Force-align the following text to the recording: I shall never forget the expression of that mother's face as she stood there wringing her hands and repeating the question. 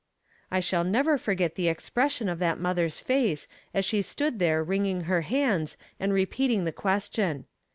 I 0.49 0.61
shall 0.61 0.83
never 0.83 1.15
forget 1.19 1.53
the 1.53 1.67
expression 1.67 2.27
of 2.27 2.39
that 2.39 2.59
mother's 2.59 2.99
face 2.99 3.47
as 3.71 3.85
she 3.85 4.01
stood 4.01 4.39
there 4.39 4.63
wringing 4.63 5.01
her 5.01 5.21
hands 5.21 5.77
and 5.99 6.11
repeating 6.11 6.63
the 6.63 6.71
question. 6.71 7.45